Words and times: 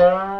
Bye. 0.00 0.39